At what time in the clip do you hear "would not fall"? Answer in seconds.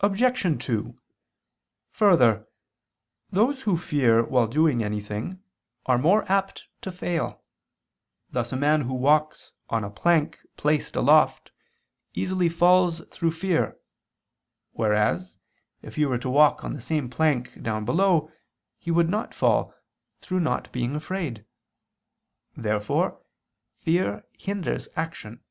18.90-19.72